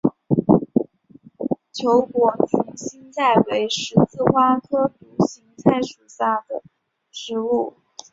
[1.71, 6.63] 球果群心菜为十字花科独行菜属的
[7.11, 7.75] 植物。